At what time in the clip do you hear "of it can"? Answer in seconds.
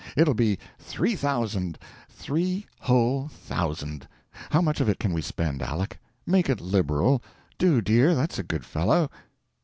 4.81-5.13